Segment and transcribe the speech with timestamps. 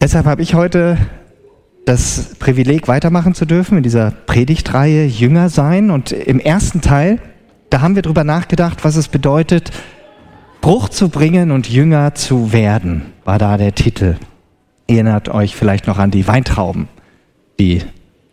[0.00, 0.96] Deshalb habe ich heute
[1.84, 5.90] das Privileg, weitermachen zu dürfen in dieser Predigtreihe Jünger sein.
[5.90, 7.18] Und im ersten Teil,
[7.68, 9.70] da haben wir darüber nachgedacht, was es bedeutet,
[10.62, 14.16] Bruch zu bringen und Jünger zu werden, war da der Titel.
[14.86, 16.88] Erinnert euch vielleicht noch an die Weintrauben,
[17.58, 17.82] die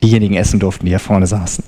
[0.02, 1.66] diejenigen essen durften, die hier vorne saßen.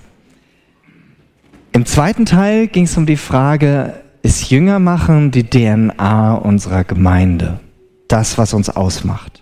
[1.73, 7.59] Im zweiten Teil ging es um die Frage, ist Jünger machen die DNA unserer Gemeinde?
[8.07, 9.41] Das, was uns ausmacht.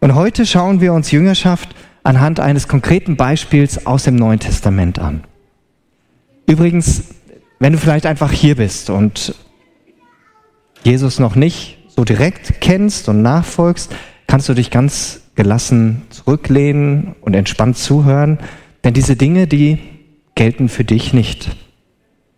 [0.00, 5.24] Und heute schauen wir uns Jüngerschaft anhand eines konkreten Beispiels aus dem Neuen Testament an.
[6.46, 7.04] Übrigens,
[7.58, 9.34] wenn du vielleicht einfach hier bist und
[10.82, 13.94] Jesus noch nicht so direkt kennst und nachfolgst,
[14.26, 18.38] kannst du dich ganz gelassen zurücklehnen und entspannt zuhören,
[18.84, 19.78] denn diese Dinge, die
[20.34, 21.56] gelten für dich nicht.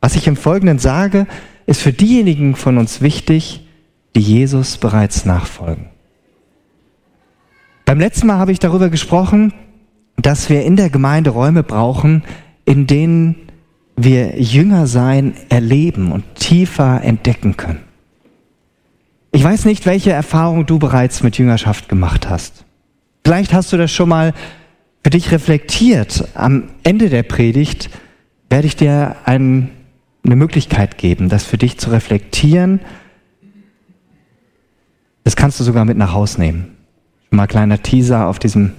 [0.01, 1.27] Was ich im Folgenden sage,
[1.67, 3.67] ist für diejenigen von uns wichtig,
[4.15, 5.89] die Jesus bereits nachfolgen.
[7.87, 9.55] Beim letzten Mal habe ich darüber gesprochen,
[10.17, 12.25] dass wir in der Gemeinde Räume brauchen,
[12.65, 13.37] in denen
[13.97, 17.79] wir Jünger sein erleben und tiefer entdecken können.
[19.31, 22.65] Ich weiß nicht, welche Erfahrung du bereits mit Jüngerschaft gemacht hast.
[23.25, 24.35] Vielleicht hast du das schon mal
[25.05, 26.29] für dich reflektiert.
[26.35, 27.89] Am Ende der Predigt
[28.51, 29.71] werde ich dir ein,
[30.25, 32.81] eine Möglichkeit geben, das für dich zu reflektieren.
[35.23, 36.76] Das kannst du sogar mit nach Hause nehmen.
[37.31, 38.73] Mal kleiner Teaser, auf diesem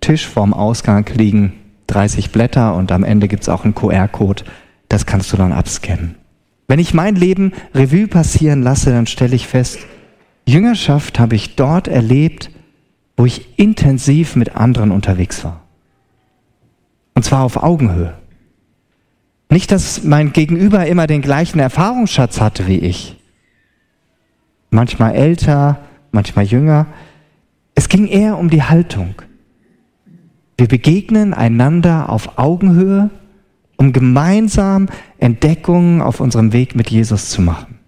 [0.00, 1.54] Tisch vorm Ausgang liegen
[1.86, 4.44] 30 Blätter und am Ende gibt es auch einen QR-Code,
[4.88, 6.16] das kannst du dann abscannen.
[6.68, 9.78] Wenn ich mein Leben Revue passieren lasse, dann stelle ich fest,
[10.46, 12.50] Jüngerschaft habe ich dort erlebt,
[13.16, 15.62] wo ich intensiv mit anderen unterwegs war.
[17.14, 18.14] Und zwar auf Augenhöhe.
[19.48, 23.16] Nicht, dass mein Gegenüber immer den gleichen Erfahrungsschatz hatte wie ich.
[24.70, 25.78] Manchmal älter,
[26.10, 26.86] manchmal jünger.
[27.74, 29.14] Es ging eher um die Haltung.
[30.56, 33.10] Wir begegnen einander auf Augenhöhe,
[33.76, 37.78] um gemeinsam Entdeckungen auf unserem Weg mit Jesus zu machen.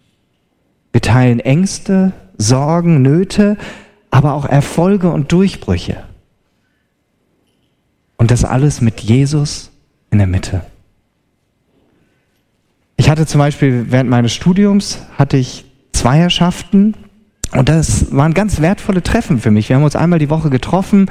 [0.93, 3.57] Wir teilen Ängste, Sorgen, Nöte,
[4.11, 6.03] aber auch Erfolge und Durchbrüche.
[8.17, 9.71] Und das alles mit Jesus
[10.11, 10.63] in der Mitte.
[12.97, 16.95] Ich hatte zum Beispiel während meines Studiums hatte ich Zweierschaften
[17.53, 19.69] und das waren ganz wertvolle Treffen für mich.
[19.69, 21.07] Wir haben uns einmal die Woche getroffen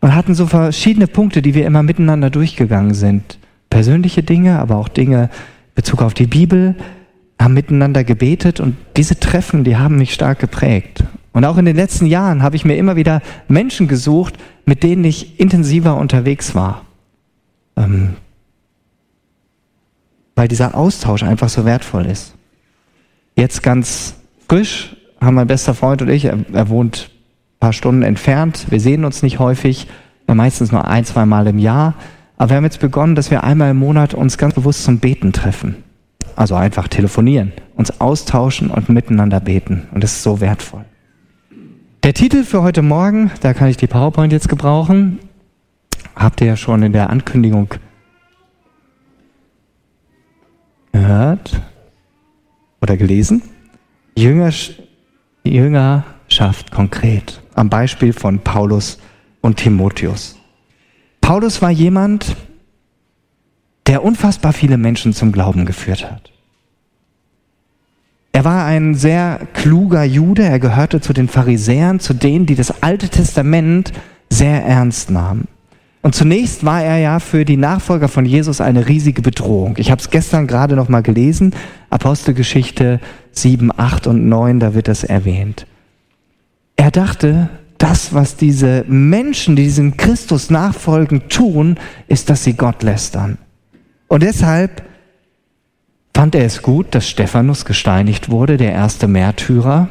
[0.00, 3.38] und hatten so verschiedene Punkte, die wir immer miteinander durchgegangen sind.
[3.70, 6.76] Persönliche Dinge, aber auch Dinge in Bezug auf die Bibel,
[7.40, 11.04] haben miteinander gebetet und diese Treffen, die haben mich stark geprägt.
[11.32, 14.34] Und auch in den letzten Jahren habe ich mir immer wieder Menschen gesucht,
[14.66, 16.82] mit denen ich intensiver unterwegs war.
[17.76, 18.14] Ähm,
[20.36, 22.34] weil dieser Austausch einfach so wertvoll ist.
[23.36, 24.14] Jetzt ganz
[24.48, 28.80] frisch haben mein bester Freund und ich, er, er wohnt ein paar Stunden entfernt, wir
[28.80, 29.86] sehen uns nicht häufig,
[30.26, 31.94] meistens nur ein, zwei Mal im Jahr,
[32.36, 35.32] aber wir haben jetzt begonnen, dass wir einmal im Monat uns ganz bewusst zum Beten
[35.32, 35.76] treffen.
[36.36, 39.86] Also einfach telefonieren, uns austauschen und miteinander beten.
[39.92, 40.84] Und das ist so wertvoll.
[42.02, 45.20] Der Titel für heute Morgen, da kann ich die PowerPoint jetzt gebrauchen,
[46.16, 47.68] habt ihr ja schon in der Ankündigung
[50.92, 51.60] gehört
[52.82, 53.42] oder gelesen.
[54.16, 54.50] Jünger,
[55.54, 57.40] Jüngerschaft konkret.
[57.54, 58.98] Am Beispiel von Paulus
[59.40, 60.36] und Timotheus.
[61.20, 62.36] Paulus war jemand,
[63.86, 66.32] der unfassbar viele Menschen zum Glauben geführt hat.
[68.32, 72.82] Er war ein sehr kluger Jude, er gehörte zu den Pharisäern, zu denen, die das
[72.82, 73.92] Alte Testament
[74.30, 75.46] sehr ernst nahmen.
[76.04, 79.76] Und zunächst war er ja für die Nachfolger von Jesus eine riesige Bedrohung.
[79.78, 81.54] Ich habe es gestern gerade noch mal gelesen,
[81.88, 83.00] Apostelgeschichte
[83.32, 85.66] 7, 8 und 9, da wird das erwähnt.
[86.76, 87.48] Er dachte,
[87.78, 93.38] das, was diese Menschen, die diesem Christus nachfolgen, tun, ist, dass sie Gott lästern.
[94.06, 94.82] Und deshalb
[96.14, 99.88] fand er es gut, dass Stephanus gesteinigt wurde, der erste Märtyrer.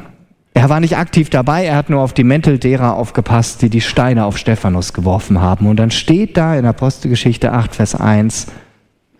[0.56, 3.80] Er war nicht aktiv dabei, er hat nur auf die Mäntel derer aufgepasst, die die
[3.80, 5.66] Steine auf Stephanus geworfen haben.
[5.66, 8.46] Und dann steht da in Apostelgeschichte 8, Vers 1,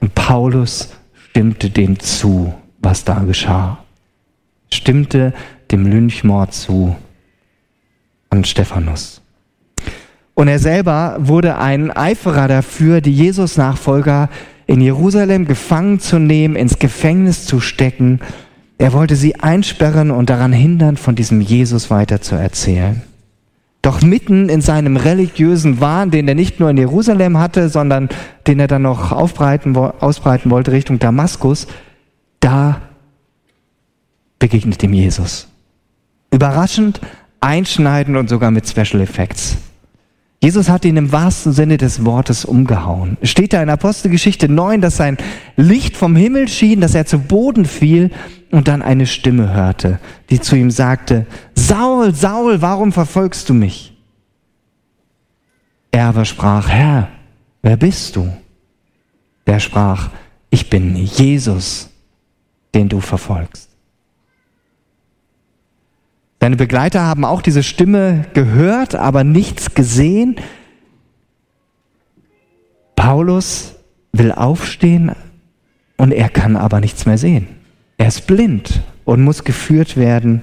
[0.00, 0.94] und Paulus
[1.30, 3.78] stimmte dem zu, was da geschah.
[4.72, 5.34] Stimmte
[5.72, 6.94] dem Lynchmord zu
[8.30, 9.20] an Stephanus.
[10.34, 14.28] Und er selber wurde ein Eiferer dafür, die Jesus-Nachfolger
[14.66, 18.20] in Jerusalem gefangen zu nehmen, ins Gefängnis zu stecken
[18.78, 23.02] er wollte sie einsperren und daran hindern, von diesem Jesus weiter zu erzählen.
[23.82, 28.08] Doch mitten in seinem religiösen Wahn, den er nicht nur in Jerusalem hatte, sondern
[28.46, 31.66] den er dann noch ausbreiten wollte Richtung Damaskus,
[32.40, 32.80] da
[34.38, 35.48] begegnet ihm Jesus.
[36.30, 37.00] Überraschend,
[37.40, 39.58] einschneidend und sogar mit Special Effects.
[40.42, 43.16] Jesus hat ihn im wahrsten Sinne des Wortes umgehauen.
[43.22, 45.16] Steht da in Apostelgeschichte 9, dass sein
[45.56, 48.10] Licht vom Himmel schien, dass er zu Boden fiel
[48.54, 49.98] und dann eine Stimme hörte,
[50.30, 53.92] die zu ihm sagte, Saul, Saul, warum verfolgst du mich?
[55.90, 57.08] Er aber sprach, Herr,
[57.62, 58.32] wer bist du?
[59.48, 60.10] Der sprach,
[60.50, 61.90] ich bin Jesus,
[62.76, 63.70] den du verfolgst.
[66.40, 70.36] Seine Begleiter haben auch diese Stimme gehört, aber nichts gesehen.
[72.94, 73.74] Paulus
[74.12, 75.10] will aufstehen
[75.96, 77.53] und er kann aber nichts mehr sehen.
[77.96, 80.42] Er ist blind und muss geführt werden.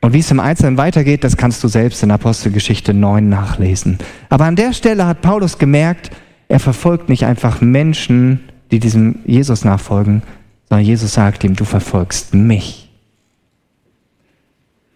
[0.00, 3.98] Und wie es im Einzelnen weitergeht, das kannst du selbst in Apostelgeschichte 9 nachlesen.
[4.28, 6.10] Aber an der Stelle hat Paulus gemerkt,
[6.48, 8.40] er verfolgt nicht einfach Menschen,
[8.70, 10.22] die diesem Jesus nachfolgen,
[10.68, 12.90] sondern Jesus sagt ihm, du verfolgst mich.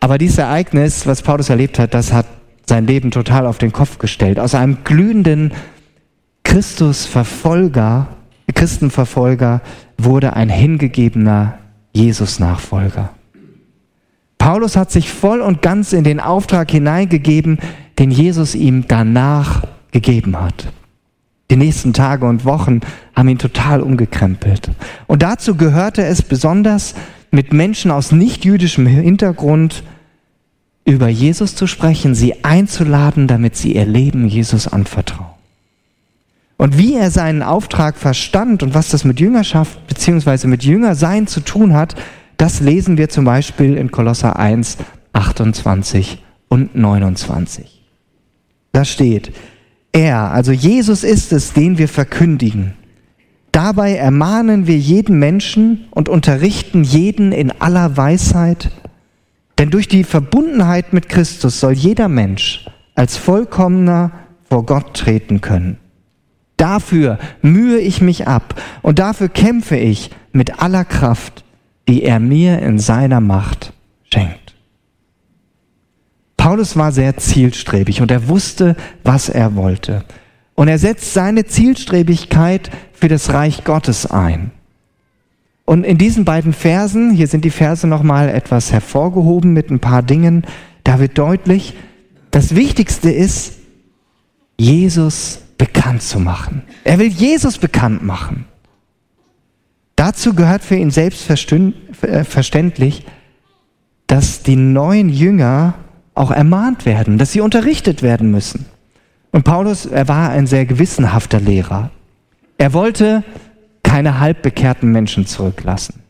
[0.00, 2.26] Aber dieses Ereignis, was Paulus erlebt hat, das hat
[2.66, 4.38] sein Leben total auf den Kopf gestellt.
[4.38, 5.52] Aus einem glühenden
[6.42, 8.08] Christusverfolger,
[8.54, 9.60] Christenverfolger
[9.98, 11.58] wurde ein hingegebener
[11.92, 13.10] Jesus-Nachfolger.
[14.38, 17.58] Paulus hat sich voll und ganz in den Auftrag hineingegeben,
[17.98, 20.68] den Jesus ihm danach gegeben hat.
[21.50, 22.80] Die nächsten Tage und Wochen
[23.14, 24.70] haben ihn total umgekrempelt.
[25.06, 26.94] Und dazu gehörte es besonders,
[27.30, 29.82] mit Menschen aus nicht-jüdischem Hintergrund
[30.84, 35.35] über Jesus zu sprechen, sie einzuladen, damit sie ihr Leben Jesus anvertrauen.
[36.56, 40.46] Und wie er seinen Auftrag verstand und was das mit Jüngerschaft bzw.
[40.46, 41.94] mit Jüngersein zu tun hat,
[42.36, 44.78] das lesen wir zum Beispiel in Kolosser 1,
[45.12, 47.82] 28 und 29.
[48.72, 49.32] Da steht,
[49.92, 52.74] er, also Jesus ist es, den wir verkündigen
[53.56, 58.70] Dabei ermahnen wir jeden Menschen und unterrichten jeden in aller Weisheit,
[59.58, 62.66] denn durch die Verbundenheit mit Christus soll jeder Mensch
[62.96, 64.10] als vollkommener
[64.46, 65.78] vor Gott treten können.
[66.56, 71.44] Dafür mühe ich mich ab und dafür kämpfe ich mit aller Kraft,
[71.88, 73.72] die er mir in seiner Macht
[74.12, 74.54] schenkt.
[76.36, 80.04] Paulus war sehr zielstrebig und er wusste, was er wollte.
[80.54, 84.52] Und er setzt seine Zielstrebigkeit für das Reich Gottes ein.
[85.64, 90.02] Und in diesen beiden Versen, hier sind die Verse nochmal etwas hervorgehoben mit ein paar
[90.02, 90.44] Dingen,
[90.84, 91.74] da wird deutlich,
[92.30, 93.54] das Wichtigste ist,
[94.56, 96.62] Jesus bekannt zu machen.
[96.84, 98.46] Er will Jesus bekannt machen.
[99.96, 103.04] Dazu gehört für ihn selbstverständlich,
[104.06, 105.74] dass die neuen Jünger
[106.14, 108.66] auch ermahnt werden, dass sie unterrichtet werden müssen.
[109.32, 111.90] Und Paulus, er war ein sehr gewissenhafter Lehrer.
[112.58, 113.24] Er wollte
[113.82, 116.02] keine halbbekehrten Menschen zurücklassen.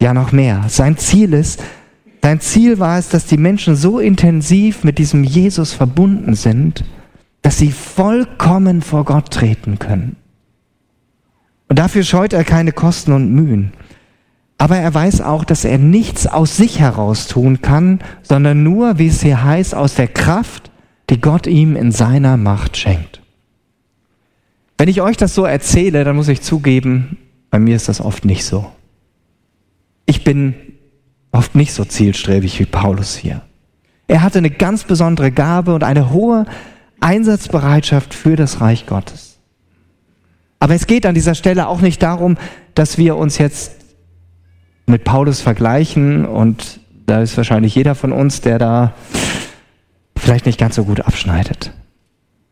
[0.00, 0.64] Ja, noch mehr.
[0.68, 1.62] Sein Ziel ist,
[2.22, 6.84] sein Ziel war es, dass die Menschen so intensiv mit diesem Jesus verbunden sind,
[7.42, 10.16] dass sie vollkommen vor Gott treten können.
[11.68, 13.72] Und dafür scheut er keine Kosten und Mühen.
[14.58, 19.08] Aber er weiß auch, dass er nichts aus sich heraus tun kann, sondern nur, wie
[19.08, 20.70] es hier heißt, aus der Kraft
[21.10, 23.20] die Gott ihm in seiner Macht schenkt.
[24.78, 27.18] Wenn ich euch das so erzähle, dann muss ich zugeben,
[27.50, 28.70] bei mir ist das oft nicht so.
[30.06, 30.54] Ich bin
[31.32, 33.42] oft nicht so zielstrebig wie Paulus hier.
[34.08, 36.46] Er hatte eine ganz besondere Gabe und eine hohe
[37.02, 39.38] Einsatzbereitschaft für das Reich Gottes.
[40.58, 42.36] Aber es geht an dieser Stelle auch nicht darum,
[42.74, 43.72] dass wir uns jetzt
[44.86, 48.94] mit Paulus vergleichen und da ist wahrscheinlich jeder von uns, der da
[50.16, 51.72] vielleicht nicht ganz so gut abschneidet,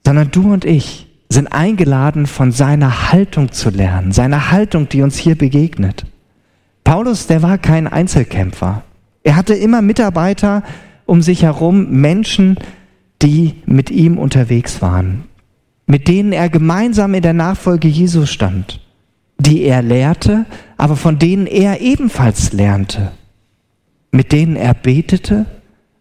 [0.04, 5.16] sondern du und ich sind eingeladen, von seiner Haltung zu lernen, seiner Haltung, die uns
[5.16, 6.04] hier begegnet.
[6.82, 8.82] Paulus, der war kein Einzelkämpfer.
[9.22, 10.64] Er hatte immer Mitarbeiter
[11.06, 12.56] um sich herum, Menschen,
[13.22, 15.24] die mit ihm unterwegs waren,
[15.86, 18.80] mit denen er gemeinsam in der Nachfolge Jesu stand,
[19.38, 20.46] die er lehrte,
[20.76, 23.12] aber von denen er ebenfalls lernte,
[24.10, 25.46] mit denen er betete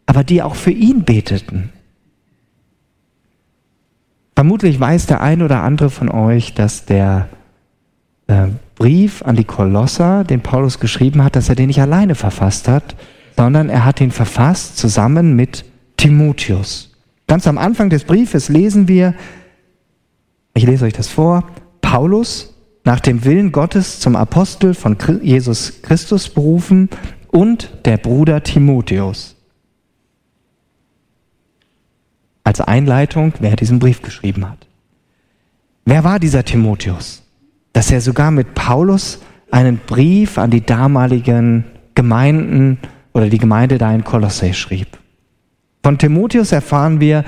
[0.09, 1.69] aber die auch für ihn beteten.
[4.35, 7.29] Vermutlich weiß der ein oder andere von euch, dass der
[8.25, 12.67] äh, Brief an die Kolosser, den Paulus geschrieben hat, dass er den nicht alleine verfasst
[12.67, 12.95] hat,
[13.37, 15.63] sondern er hat ihn verfasst zusammen mit
[15.95, 16.88] Timotheus.
[17.29, 19.13] Ganz am Anfang des Briefes lesen wir,
[20.55, 21.47] ich lese euch das vor,
[21.79, 26.89] Paulus, nach dem Willen Gottes zum Apostel von Jesus Christus berufen
[27.27, 29.35] und der Bruder Timotheus
[32.43, 34.65] als Einleitung, wer diesen Brief geschrieben hat.
[35.85, 37.21] Wer war dieser Timotheus?
[37.73, 39.19] Dass er sogar mit Paulus
[39.51, 42.79] einen Brief an die damaligen Gemeinden
[43.13, 44.97] oder die Gemeinde da in Kolosse schrieb.
[45.89, 47.25] Von Timotheus erfahren wir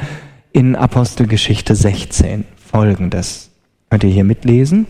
[0.54, 3.50] in Apostelgeschichte 16 folgendes.
[3.90, 4.86] Könnt ihr hier mitlesen?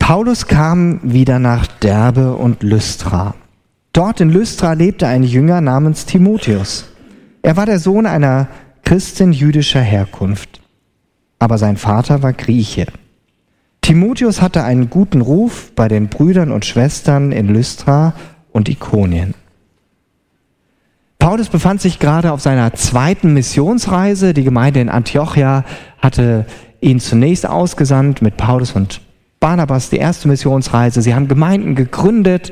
[0.00, 3.36] Paulus kam wieder nach Derbe und Lystra.
[3.92, 6.90] Dort in Lystra lebte ein Jünger namens Timotheus.
[7.42, 8.48] Er war der Sohn einer
[8.82, 10.60] Christin jüdischer Herkunft,
[11.38, 12.86] aber sein Vater war Grieche.
[13.80, 18.14] Timotheus hatte einen guten Ruf bei den Brüdern und Schwestern in Lystra
[18.50, 19.34] und Ikonien.
[21.20, 24.32] Paulus befand sich gerade auf seiner zweiten Missionsreise.
[24.32, 25.64] Die Gemeinde in Antiochia
[25.98, 26.46] hatte
[26.80, 29.02] ihn zunächst ausgesandt mit Paulus und
[29.38, 31.02] Barnabas, die erste Missionsreise.
[31.02, 32.50] Sie haben Gemeinden gegründet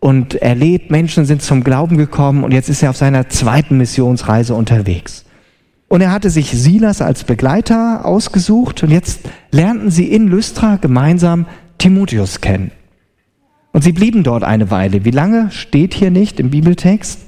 [0.00, 4.54] und erlebt, Menschen sind zum Glauben gekommen und jetzt ist er auf seiner zweiten Missionsreise
[4.54, 5.26] unterwegs.
[5.88, 11.44] Und er hatte sich Silas als Begleiter ausgesucht und jetzt lernten sie in Lystra gemeinsam
[11.76, 12.70] Timotheus kennen.
[13.72, 15.04] Und sie blieben dort eine Weile.
[15.04, 17.27] Wie lange steht hier nicht im Bibeltext?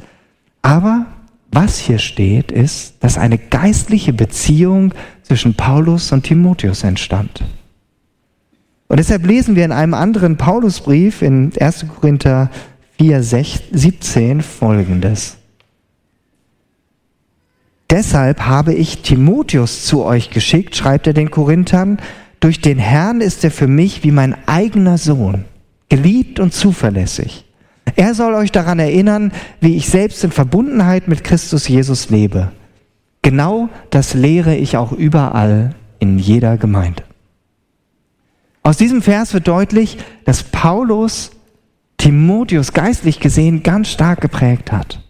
[0.62, 1.06] Aber
[1.52, 7.44] was hier steht, ist, dass eine geistliche Beziehung zwischen Paulus und Timotheus entstand.
[8.88, 11.86] Und deshalb lesen wir in einem anderen Paulusbrief in 1.
[11.88, 12.50] Korinther
[12.98, 15.36] 4, 17 folgendes.
[17.88, 21.98] Deshalb habe ich Timotheus zu euch geschickt, schreibt er den Korinthern,
[22.38, 25.44] durch den Herrn ist er für mich wie mein eigener Sohn,
[25.88, 27.44] geliebt und zuverlässig.
[27.96, 32.52] Er soll euch daran erinnern, wie ich selbst in Verbundenheit mit Christus Jesus lebe.
[33.22, 37.02] Genau das lehre ich auch überall in jeder Gemeinde.
[38.62, 41.30] Aus diesem Vers wird deutlich, dass Paulus
[41.96, 45.00] Timotheus geistlich gesehen ganz stark geprägt hat.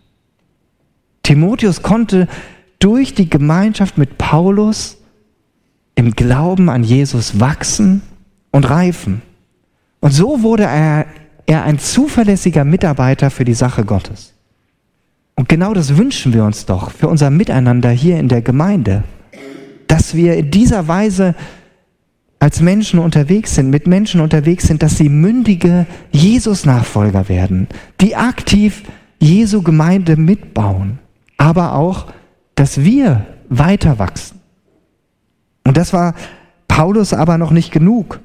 [1.22, 2.26] Timotheus konnte
[2.80, 4.98] durch die Gemeinschaft mit Paulus
[5.94, 8.02] im Glauben an Jesus wachsen
[8.50, 9.22] und reifen.
[10.00, 11.06] Und so wurde er
[11.46, 14.34] er ein zuverlässiger Mitarbeiter für die Sache Gottes.
[15.36, 19.04] Und genau das wünschen wir uns doch für unser Miteinander hier in der Gemeinde,
[19.86, 21.34] dass wir in dieser Weise
[22.38, 27.68] als Menschen unterwegs sind, mit Menschen unterwegs sind, dass sie mündige Jesus-Nachfolger werden,
[28.00, 28.82] die aktiv
[29.18, 30.98] Jesu Gemeinde mitbauen,
[31.36, 32.06] aber auch,
[32.54, 34.40] dass wir weiter wachsen.
[35.66, 36.14] Und das war
[36.66, 38.20] Paulus aber noch nicht genug.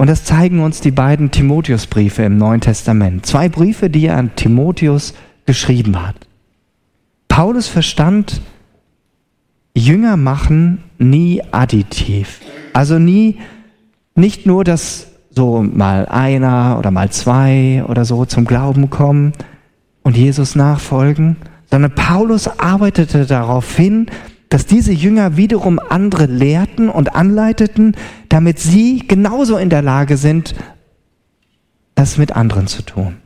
[0.00, 3.26] Und das zeigen uns die beiden Timotheusbriefe im Neuen Testament.
[3.26, 5.12] Zwei Briefe, die er an Timotheus
[5.44, 6.14] geschrieben hat.
[7.28, 8.40] Paulus verstand
[9.74, 12.40] Jünger machen nie additiv.
[12.72, 13.40] Also nie,
[14.14, 19.34] nicht nur, dass so mal einer oder mal zwei oder so zum Glauben kommen
[20.02, 21.36] und Jesus nachfolgen,
[21.70, 24.06] sondern Paulus arbeitete darauf hin,
[24.50, 27.96] dass diese Jünger wiederum andere lehrten und anleiteten,
[28.28, 30.54] damit sie genauso in der Lage sind,
[31.94, 33.16] das mit anderen zu tun.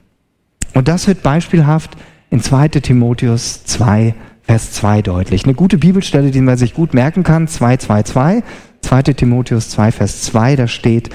[0.74, 1.96] Und das wird beispielhaft
[2.30, 5.44] in 2 Timotheus 2, Vers 2 deutlich.
[5.44, 8.42] Eine gute Bibelstelle, die man sich gut merken kann, 2, 2, 2,
[8.82, 11.08] 2 Timotheus 2, Vers 2, da steht,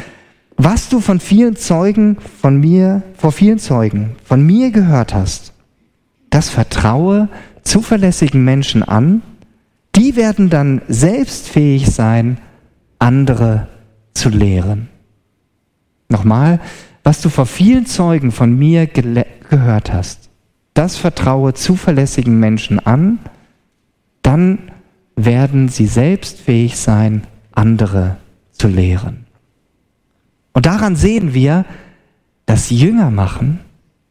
[0.58, 5.54] was du von vielen Zeugen von mir, vor vielen Zeugen von mir gehört hast,
[6.32, 7.30] das vertraue
[7.64, 9.22] zuverlässigen Menschen an,
[10.00, 12.38] die werden dann selbst fähig sein,
[13.00, 13.68] andere
[14.14, 14.88] zu lehren.
[16.08, 16.62] Nochmal,
[17.04, 20.30] was du vor vielen Zeugen von mir gehört hast,
[20.74, 23.20] das vertraue zuverlässigen Menschen an,
[24.22, 24.60] dann
[25.18, 28.16] werden sie selbst fähig sein, andere
[28.52, 29.26] zu lehren.
[30.54, 31.66] Und daran sehen wir,
[32.46, 33.60] dass Jünger machen,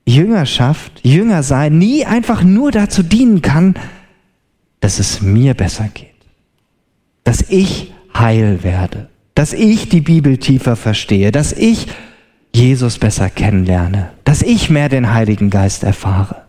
[0.06, 3.74] Jüngerschaft, Jünger sein nie einfach nur dazu dienen kann,
[4.80, 6.08] dass es mir besser geht,
[7.24, 11.88] dass ich heil werde, dass ich die Bibel tiefer verstehe, dass ich
[12.54, 16.42] Jesus besser kennenlerne, dass ich mehr den Heiligen Geist erfahre.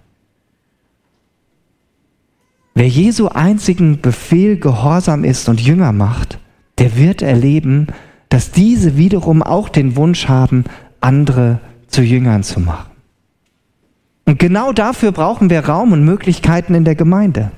[2.73, 6.39] Wer Jesu einzigen Befehl gehorsam ist und Jünger macht,
[6.77, 7.87] der wird erleben,
[8.29, 10.63] dass diese wiederum auch den Wunsch haben,
[11.01, 12.91] andere zu Jüngern zu machen.
[14.25, 17.51] Und genau dafür brauchen wir Raum und Möglichkeiten in der Gemeinde.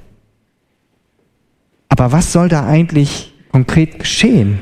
[1.91, 4.59] Aber was soll da eigentlich konkret geschehen?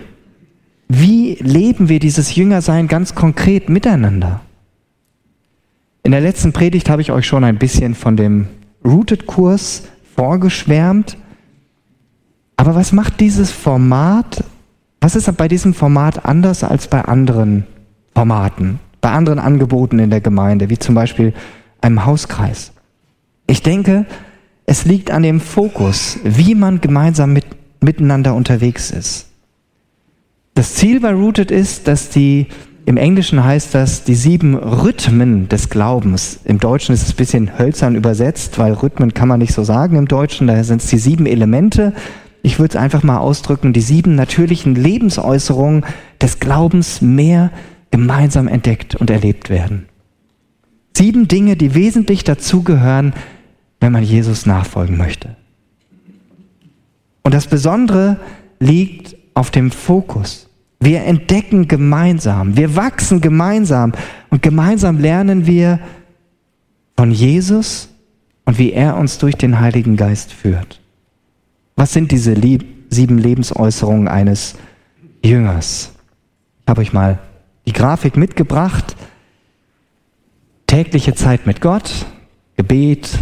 [0.88, 4.41] Wie leben wir dieses Jüngersein ganz konkret miteinander?
[6.01, 8.48] In der letzten Predigt habe ich euch schon ein bisschen von dem
[8.83, 9.83] Rooted-Kurs
[10.15, 11.17] vorgeschwärmt.
[12.57, 14.43] Aber was macht dieses Format,
[15.00, 17.67] was ist bei diesem Format anders als bei anderen
[18.15, 21.36] Formaten, bei anderen Angeboten in der Gemeinde, wie zum Beispiel
[21.79, 22.71] einem Hauskreis?
[23.45, 24.07] Ich denke,
[24.70, 27.46] es liegt an dem Fokus, wie man gemeinsam mit,
[27.82, 29.26] miteinander unterwegs ist.
[30.54, 32.46] Das Ziel bei Rooted ist, dass die
[32.86, 36.42] Im Englischen heißt das die sieben Rhythmen des Glaubens.
[36.46, 39.96] Im Deutschen ist es ein bisschen hölzern übersetzt, weil Rhythmen kann man nicht so sagen
[39.96, 40.46] im Deutschen.
[40.46, 41.94] Daher sind es die sieben Elemente.
[42.44, 45.84] Ich würde es einfach mal ausdrücken, die sieben natürlichen Lebensäußerungen
[46.22, 47.50] des Glaubens mehr
[47.90, 49.88] gemeinsam entdeckt und erlebt werden.
[50.96, 53.14] Sieben Dinge, die wesentlich dazugehören,
[53.79, 55.36] wenn man Jesus nachfolgen möchte.
[57.24, 58.17] Und das Besondere
[58.59, 60.50] liegt auf dem Fokus.
[60.79, 63.91] Wir entdecken gemeinsam, wir wachsen gemeinsam
[64.29, 65.79] und gemeinsam lernen wir
[66.98, 67.89] von Jesus
[68.45, 70.79] und wie er uns durch den Heiligen Geist führt.
[71.75, 72.36] Was sind diese
[72.89, 74.55] sieben Lebensäußerungen eines
[75.24, 75.91] Jüngers?
[76.62, 77.19] Ich habe euch mal
[77.65, 78.95] die Grafik mitgebracht.
[80.67, 82.05] Tägliche Zeit mit Gott,
[82.57, 83.19] Gebet,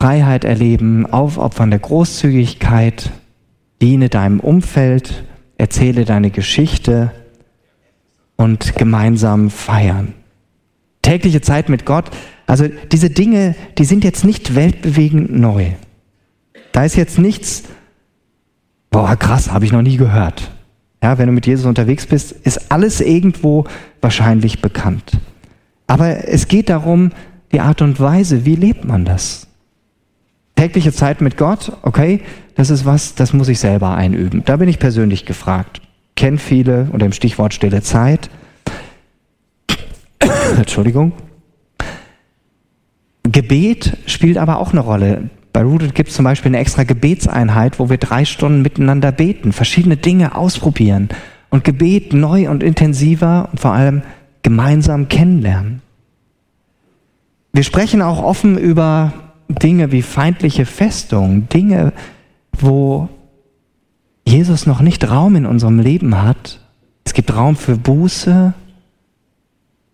[0.00, 3.10] Freiheit erleben, aufopfernde Großzügigkeit,
[3.82, 5.24] diene deinem Umfeld,
[5.56, 7.10] erzähle deine Geschichte
[8.36, 10.14] und gemeinsam feiern.
[11.02, 12.10] Tägliche Zeit mit Gott,
[12.46, 15.72] also diese Dinge, die sind jetzt nicht weltbewegend neu.
[16.70, 17.64] Da ist jetzt nichts,
[18.90, 20.52] boah, krass, habe ich noch nie gehört.
[21.02, 23.64] Ja, wenn du mit Jesus unterwegs bist, ist alles irgendwo
[24.00, 25.18] wahrscheinlich bekannt.
[25.88, 27.10] Aber es geht darum,
[27.50, 29.47] die Art und Weise, wie lebt man das?
[30.58, 32.20] Tägliche Zeit mit Gott, okay,
[32.56, 34.42] das ist was, das muss ich selber einüben.
[34.44, 35.80] Da bin ich persönlich gefragt.
[36.16, 38.28] Kennt viele unter dem Stichwort stille Zeit.
[40.58, 41.12] Entschuldigung.
[43.22, 45.30] Gebet spielt aber auch eine Rolle.
[45.52, 49.52] Bei Rooted gibt es zum Beispiel eine extra Gebetseinheit, wo wir drei Stunden miteinander beten,
[49.52, 51.08] verschiedene Dinge ausprobieren
[51.50, 54.02] und Gebet neu und intensiver und vor allem
[54.42, 55.82] gemeinsam kennenlernen.
[57.52, 59.12] Wir sprechen auch offen über
[59.48, 61.92] Dinge wie feindliche Festungen, Dinge,
[62.52, 63.08] wo
[64.26, 66.60] Jesus noch nicht Raum in unserem Leben hat.
[67.04, 68.52] Es gibt Raum für Buße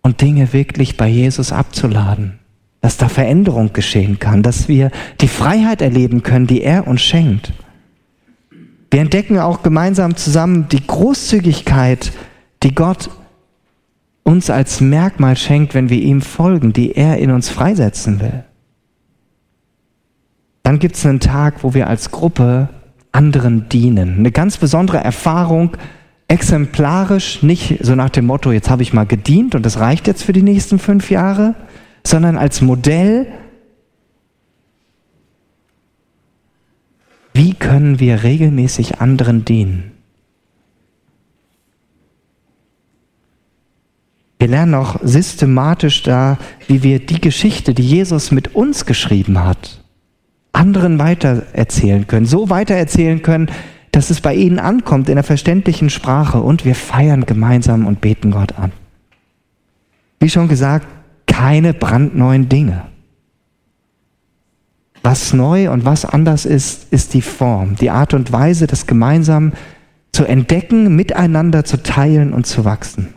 [0.01, 2.39] und Dinge wirklich bei Jesus abzuladen,
[2.81, 7.53] dass da Veränderung geschehen kann, dass wir die Freiheit erleben können, die er uns schenkt.
[8.91, 12.11] Wir entdecken auch gemeinsam zusammen die Großzügigkeit,
[12.63, 13.09] die Gott
[14.23, 18.43] uns als Merkmal schenkt, wenn wir ihm folgen, die er in uns freisetzen will.
[20.65, 22.69] Dann gibt es einen Tag, wo wir als Gruppe
[23.11, 24.17] anderen dienen.
[24.17, 25.77] Eine ganz besondere Erfahrung,
[26.27, 30.23] exemplarisch, nicht so nach dem Motto, jetzt habe ich mal gedient und das reicht jetzt
[30.23, 31.53] für die nächsten fünf Jahre,
[32.03, 33.27] sondern als Modell,
[37.31, 39.91] wie können wir regelmäßig anderen dienen.
[44.39, 49.84] Wir lernen auch systematisch da, wie wir die Geschichte, die Jesus mit uns geschrieben hat,
[50.55, 53.49] anderen weitererzählen können, so weitererzählen können,
[53.91, 58.31] dass es bei ihnen ankommt in der verständlichen Sprache und wir feiern gemeinsam und beten
[58.31, 58.71] Gott an.
[60.19, 60.87] Wie schon gesagt,
[61.27, 62.83] keine brandneuen Dinge.
[65.03, 69.53] Was neu und was anders ist, ist die Form, die Art und Weise, das gemeinsam
[70.11, 73.13] zu entdecken, miteinander zu teilen und zu wachsen.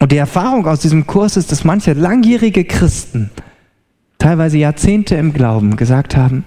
[0.00, 3.30] Und die Erfahrung aus diesem Kurs ist, dass manche langjährige Christen,
[4.18, 6.44] teilweise Jahrzehnte im Glauben, gesagt haben,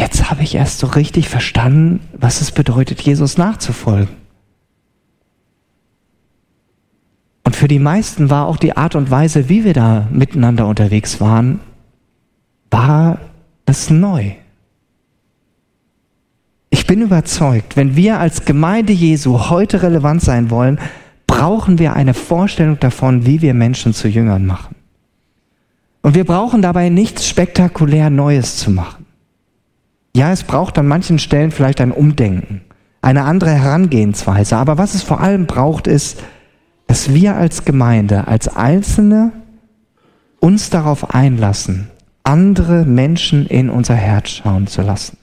[0.00, 4.16] jetzt habe ich erst so richtig verstanden, was es bedeutet, Jesus nachzufolgen.
[7.44, 11.20] Und für die meisten war auch die Art und Weise, wie wir da miteinander unterwegs
[11.20, 11.60] waren,
[12.70, 13.18] war
[13.66, 14.32] es neu.
[16.70, 20.78] Ich bin überzeugt, wenn wir als Gemeinde Jesu heute relevant sein wollen,
[21.26, 24.76] brauchen wir eine Vorstellung davon, wie wir Menschen zu Jüngern machen.
[26.02, 28.99] Und wir brauchen dabei nichts spektakulär Neues zu machen.
[30.14, 32.62] Ja, es braucht an manchen Stellen vielleicht ein Umdenken,
[33.00, 34.56] eine andere Herangehensweise.
[34.56, 36.22] Aber was es vor allem braucht, ist,
[36.86, 39.32] dass wir als Gemeinde, als Einzelne
[40.40, 41.88] uns darauf einlassen,
[42.24, 45.16] andere Menschen in unser Herz schauen zu lassen.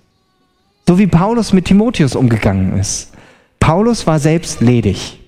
[0.87, 3.11] So wie Paulus mit Timotheus umgegangen ist.
[3.59, 5.19] Paulus war selbst ledig.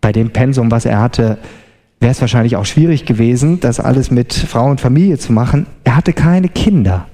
[0.00, 1.38] Bei dem Pensum, was er hatte,
[1.98, 5.66] wäre es wahrscheinlich auch schwierig gewesen, das alles mit Frau und Familie zu machen.
[5.82, 7.08] Er hatte keine Kinder.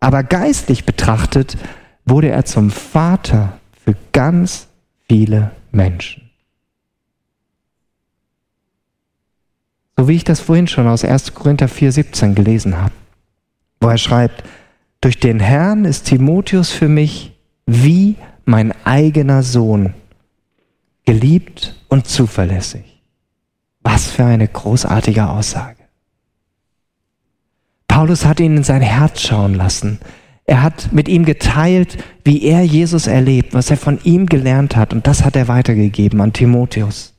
[0.00, 1.56] Aber geistlich betrachtet
[2.06, 4.68] wurde er zum Vater für ganz
[5.06, 6.30] viele Menschen.
[9.96, 11.34] So wie ich das vorhin schon aus 1.
[11.34, 12.94] Korinther 4,17 gelesen habe,
[13.80, 14.42] wo er schreibt,
[15.02, 17.32] durch den Herrn ist Timotheus für mich
[17.66, 19.94] wie mein eigener Sohn,
[21.04, 23.02] geliebt und zuverlässig.
[23.82, 25.79] Was für eine großartige Aussage.
[27.90, 29.98] Paulus hat ihn in sein Herz schauen lassen.
[30.44, 34.92] Er hat mit ihm geteilt, wie er Jesus erlebt, was er von ihm gelernt hat.
[34.92, 37.14] Und das hat er weitergegeben an Timotheus.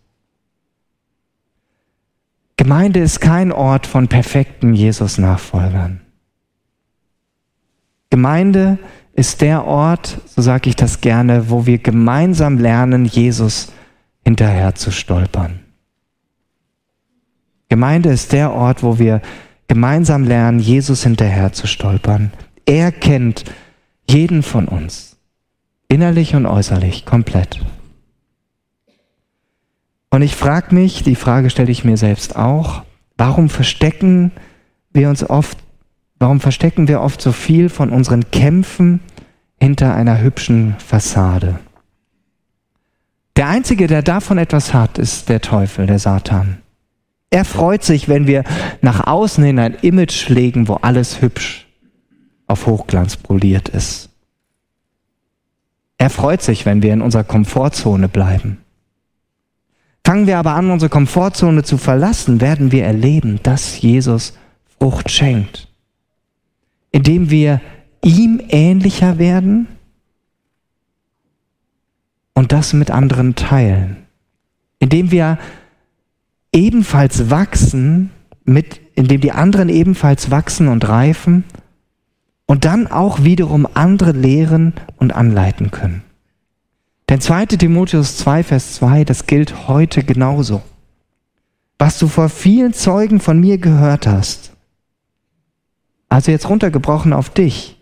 [2.56, 6.00] Gemeinde ist kein Ort von perfekten Jesus-Nachfolgern.
[8.10, 8.80] Gemeinde
[9.12, 13.74] ist der Ort, so sage ich das gerne, wo wir gemeinsam lernen, Jesus
[14.24, 15.60] hinterher zu stolpern.
[17.68, 19.22] Gemeinde ist der Ort, wo wir
[19.72, 22.34] gemeinsam lernen, Jesus hinterher zu stolpern.
[22.66, 23.46] Er kennt
[24.06, 25.16] jeden von uns,
[25.88, 27.62] innerlich und äußerlich, komplett.
[30.10, 32.84] Und ich frage mich, die Frage stelle ich mir selbst auch,
[33.16, 34.34] warum verstecken
[34.92, 35.58] wir uns oft,
[36.20, 39.00] warum verstecken wir oft so viel von unseren Kämpfen
[39.58, 41.60] hinter einer hübschen Fassade?
[43.38, 46.58] Der Einzige, der davon etwas hat, ist der Teufel, der Satan.
[47.32, 48.44] Er freut sich, wenn wir
[48.82, 51.66] nach außen hin ein Image legen, wo alles hübsch
[52.46, 54.10] auf Hochglanz poliert ist.
[55.98, 58.58] Er freut sich, wenn wir in unserer Komfortzone bleiben.
[60.06, 64.34] Fangen wir aber an, unsere Komfortzone zu verlassen, werden wir erleben, dass Jesus
[64.78, 65.70] Frucht schenkt.
[66.92, 67.62] Indem wir
[68.04, 69.68] ihm ähnlicher werden
[72.34, 74.08] und das mit anderen teilen.
[74.80, 75.38] Indem wir
[76.52, 78.12] ebenfalls wachsen,
[78.44, 81.44] mit, indem die anderen ebenfalls wachsen und reifen
[82.46, 86.04] und dann auch wiederum andere lehren und anleiten können.
[87.10, 90.62] Denn 2 Timotheus 2, Vers 2, das gilt heute genauso.
[91.78, 94.52] Was du vor vielen Zeugen von mir gehört hast,
[96.10, 97.78] also jetzt runtergebrochen auf dich,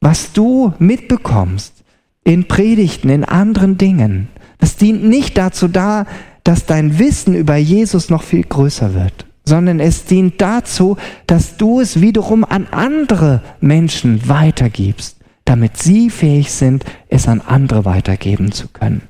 [0.00, 1.84] was du mitbekommst
[2.22, 6.06] in Predigten, in anderen Dingen, das dient nicht dazu da,
[6.44, 11.80] dass dein Wissen über Jesus noch viel größer wird, sondern es dient dazu, dass du
[11.80, 18.68] es wiederum an andere Menschen weitergibst damit sie fähig sind, es an andere weitergeben zu
[18.68, 19.02] können.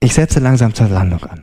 [0.00, 1.42] Ich setze langsam zur Landung an.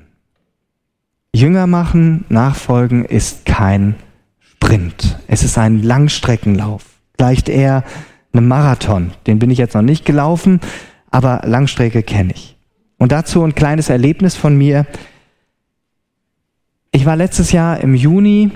[1.34, 3.96] Jünger machen, nachfolgen ist kein
[4.40, 5.20] Sprint.
[5.28, 6.84] Es ist ein Langstreckenlauf.
[7.18, 7.84] Vielleicht eher
[8.34, 9.12] ein Marathon.
[9.28, 10.60] Den bin ich jetzt noch nicht gelaufen,
[11.12, 12.58] aber Langstrecke kenne ich.
[12.98, 14.86] Und dazu ein kleines Erlebnis von mir.
[16.92, 18.52] Ich war letztes Jahr im Juni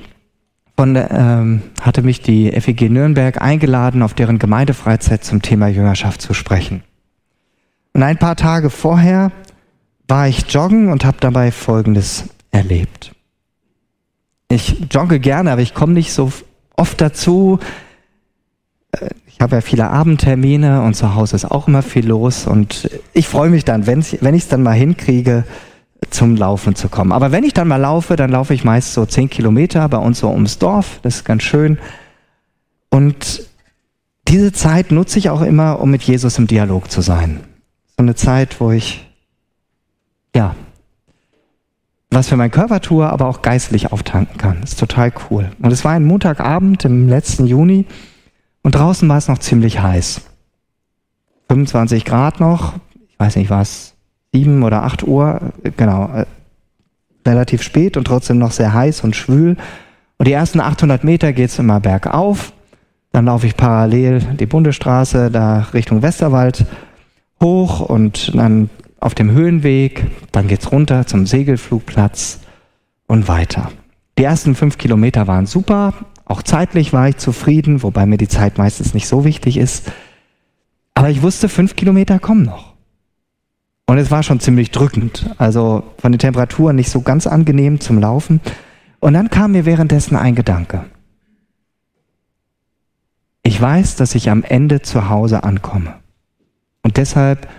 [0.75, 6.33] von, ähm, hatte mich die FEG Nürnberg eingeladen, auf deren Gemeindefreizeit zum Thema Jüngerschaft zu
[6.33, 6.83] sprechen.
[7.93, 9.31] Und ein paar Tage vorher
[10.07, 13.13] war ich joggen und habe dabei Folgendes erlebt.
[14.49, 16.31] Ich jogge gerne, aber ich komme nicht so
[16.75, 17.59] oft dazu.
[19.33, 23.27] Ich habe ja viele Abendtermine und zu Hause ist auch immer viel los und ich
[23.27, 25.45] freue mich dann, wenn ich es dann mal hinkriege,
[26.09, 27.11] zum Laufen zu kommen.
[27.11, 30.19] Aber wenn ich dann mal laufe, dann laufe ich meist so zehn Kilometer bei uns
[30.19, 30.99] so ums Dorf.
[31.03, 31.77] Das ist ganz schön.
[32.89, 33.43] Und
[34.27, 37.41] diese Zeit nutze ich auch immer, um mit Jesus im Dialog zu sein.
[37.97, 39.07] So eine Zeit, wo ich,
[40.35, 40.55] ja,
[42.09, 44.57] was für meinen Körper tue, aber auch geistlich auftanken kann.
[44.61, 45.51] Das ist total cool.
[45.61, 47.85] Und es war ein Montagabend im letzten Juni
[48.63, 50.21] und draußen war es noch ziemlich heiß.
[51.49, 52.73] 25 Grad noch,
[53.09, 53.95] ich weiß nicht was,
[54.33, 56.25] sieben oder acht Uhr, genau, äh,
[57.25, 59.57] relativ spät und trotzdem noch sehr heiß und schwül.
[60.17, 62.53] Und die ersten 800 Meter geht's immer bergauf.
[63.11, 66.65] Dann laufe ich parallel die Bundesstraße da Richtung Westerwald
[67.41, 68.69] hoch und dann
[68.99, 70.05] auf dem Höhenweg.
[70.31, 72.39] Dann geht's runter zum Segelflugplatz
[73.07, 73.71] und weiter.
[74.17, 75.93] Die ersten fünf Kilometer waren super.
[76.31, 79.91] Auch zeitlich war ich zufrieden, wobei mir die Zeit meistens nicht so wichtig ist.
[80.93, 82.73] Aber ich wusste, fünf Kilometer kommen noch.
[83.85, 85.29] Und es war schon ziemlich drückend.
[85.37, 88.39] Also von den Temperaturen nicht so ganz angenehm zum Laufen.
[89.01, 90.85] Und dann kam mir währenddessen ein Gedanke.
[93.43, 95.95] Ich weiß, dass ich am Ende zu Hause ankomme.
[96.81, 97.49] Und deshalb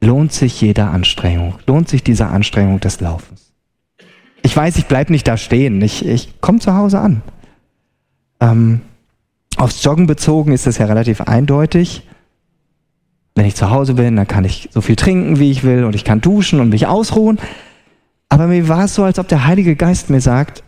[0.00, 3.52] lohnt sich jede Anstrengung, lohnt sich diese Anstrengung des Laufens.
[4.40, 7.20] Ich weiß, ich bleibe nicht da stehen, ich, ich komme zu Hause an.
[8.42, 8.80] Ähm,
[9.56, 12.08] aufs Joggen bezogen ist es ja relativ eindeutig.
[13.36, 15.94] Wenn ich zu Hause bin, dann kann ich so viel trinken, wie ich will und
[15.94, 17.38] ich kann duschen und mich ausruhen.
[18.28, 20.64] Aber mir war es so, als ob der Heilige Geist mir sagt,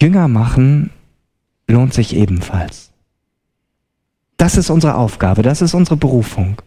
[0.00, 0.90] Jünger machen
[1.68, 2.90] lohnt sich ebenfalls.
[4.38, 6.62] Das ist unsere Aufgabe, das ist unsere Berufung.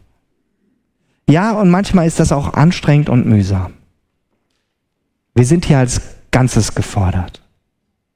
[1.27, 3.73] Ja, und manchmal ist das auch anstrengend und mühsam.
[5.33, 7.41] Wir sind hier als Ganzes gefordert,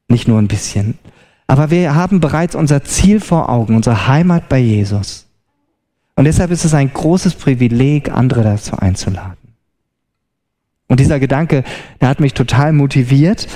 [0.08, 1.00] nicht nur ein bisschen.
[1.48, 5.26] Aber wir haben bereits unser Ziel vor Augen, unsere Heimat bei Jesus.
[6.16, 9.38] Und deshalb ist es ein großes Privileg, andere dazu einzuladen.
[10.88, 11.64] Und dieser Gedanke,
[12.00, 13.48] der hat mich total motiviert.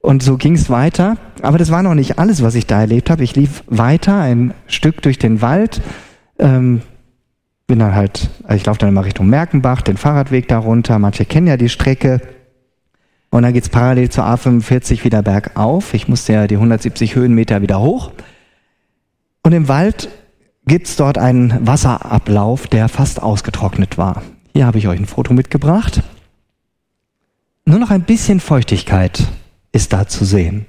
[0.00, 1.16] Und so ging es weiter.
[1.42, 3.24] Aber das war noch nicht alles, was ich da erlebt habe.
[3.24, 5.80] Ich lief weiter ein Stück durch den Wald.
[6.38, 6.82] Ähm,
[7.66, 10.98] bin dann halt, also ich laufe dann immer Richtung Merkenbach, den Fahrradweg da runter.
[10.98, 12.20] Manche kennen ja die Strecke.
[13.34, 15.92] Und dann geht es parallel zur A45 wieder bergauf.
[15.92, 18.12] Ich musste ja die 170 Höhenmeter wieder hoch.
[19.42, 20.08] Und im Wald
[20.66, 24.22] gibt es dort einen Wasserablauf, der fast ausgetrocknet war.
[24.52, 26.04] Hier habe ich euch ein Foto mitgebracht.
[27.64, 29.26] Nur noch ein bisschen Feuchtigkeit
[29.72, 30.66] ist da zu sehen.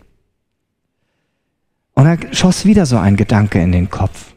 [1.93, 4.33] Und da schoss wieder so ein Gedanke in den Kopf.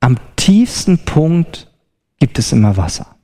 [0.00, 1.70] Am tiefsten Punkt
[2.18, 3.15] gibt es immer Wasser.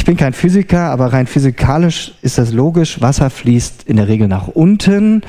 [0.00, 3.02] Ich bin kein Physiker, aber rein physikalisch ist das logisch.
[3.02, 5.20] Wasser fließt in der Regel nach unten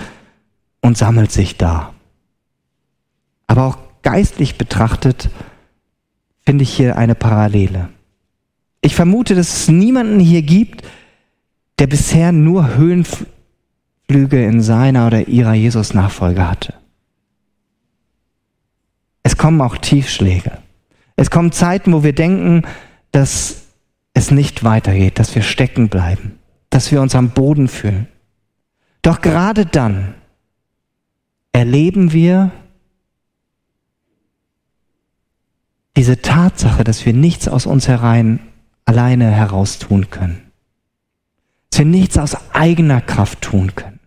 [0.79, 1.93] und sammelt sich da.
[3.47, 5.29] Aber auch geistlich betrachtet
[6.45, 7.89] finde ich hier eine Parallele.
[8.79, 10.87] Ich vermute, dass es niemanden hier gibt,
[11.77, 16.75] der bisher nur Höhenflüge in seiner oder ihrer Jesus-Nachfolge hatte.
[19.21, 20.59] Es kommen auch Tiefschläge.
[21.17, 22.61] Es kommen Zeiten, wo wir denken,
[23.11, 23.60] dass
[24.13, 28.07] es nicht weitergeht, dass wir stecken bleiben, dass wir uns am Boden fühlen.
[29.01, 30.13] Doch gerade dann
[31.51, 32.51] erleben wir
[35.95, 38.39] diese Tatsache, dass wir nichts aus uns herein
[38.85, 40.51] alleine heraus tun können.
[41.69, 43.99] Dass wir nichts aus eigener Kraft tun können.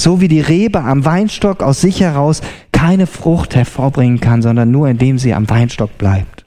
[0.00, 2.40] So wie die Rebe am Weinstock aus sich heraus
[2.72, 6.44] keine Frucht hervorbringen kann, sondern nur indem sie am Weinstock bleibt.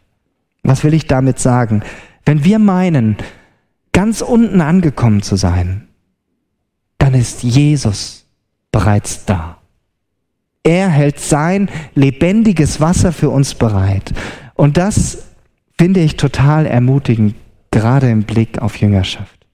[0.64, 1.82] Was will ich damit sagen?
[2.28, 3.16] Wenn wir meinen,
[3.94, 5.88] ganz unten angekommen zu sein,
[6.98, 8.26] dann ist Jesus
[8.70, 9.60] bereits da.
[10.62, 14.14] Er hält sein lebendiges Wasser für uns bereit.
[14.56, 15.30] Und das
[15.78, 17.36] finde ich total ermutigend,
[17.72, 19.48] gerade im Blick auf Jüngerschaft.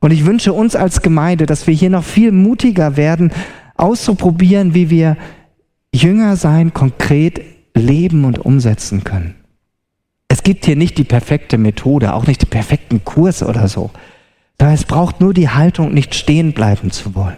[0.00, 3.32] Und ich wünsche uns als Gemeinde, dass wir hier noch viel mutiger werden,
[3.74, 5.16] auszuprobieren, wie wir
[5.94, 7.40] Jünger sein konkret
[7.72, 9.37] leben und umsetzen können.
[10.28, 13.90] Es gibt hier nicht die perfekte Methode, auch nicht den perfekten Kurs oder so.
[14.58, 17.36] Da es braucht nur die Haltung, nicht stehen bleiben zu wollen.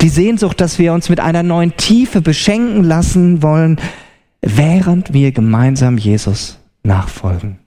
[0.00, 3.78] Die Sehnsucht, dass wir uns mit einer neuen Tiefe beschenken lassen wollen,
[4.40, 7.58] während wir gemeinsam Jesus nachfolgen.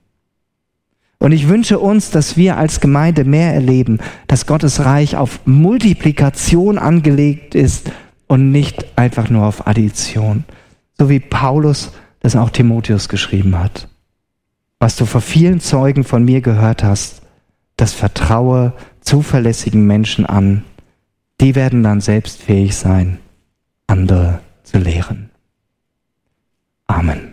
[1.18, 6.78] Und ich wünsche uns, dass wir als Gemeinde mehr erleben, dass Gottes Reich auf Multiplikation
[6.78, 7.92] angelegt ist
[8.26, 10.44] und nicht einfach nur auf Addition.
[10.96, 13.89] So wie Paulus das auch Timotheus geschrieben hat.
[14.80, 17.20] Was du vor vielen Zeugen von mir gehört hast,
[17.76, 20.64] das vertraue zuverlässigen Menschen an.
[21.40, 23.18] Die werden dann selbst fähig sein,
[23.86, 25.30] andere zu lehren.
[26.86, 27.29] Amen.